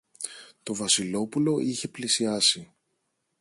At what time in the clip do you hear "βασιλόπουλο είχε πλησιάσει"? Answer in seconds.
0.75-2.73